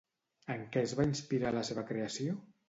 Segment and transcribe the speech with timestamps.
[0.53, 2.41] En què es va inspirar la seva creació?